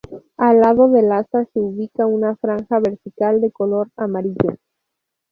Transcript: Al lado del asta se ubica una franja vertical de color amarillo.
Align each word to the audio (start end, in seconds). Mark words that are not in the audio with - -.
Al 0.37 0.61
lado 0.61 0.89
del 0.89 1.11
asta 1.11 1.45
se 1.53 1.59
ubica 1.59 2.07
una 2.07 2.35
franja 2.37 2.79
vertical 2.79 3.39
de 3.39 3.51
color 3.51 3.91
amarillo. 3.97 4.57